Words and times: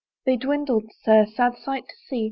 They 0.25 0.35
dwindled, 0.35 0.85
Sir, 1.03 1.27
sad 1.27 1.59
sight 1.59 1.87
to 1.87 1.93
see! 2.07 2.19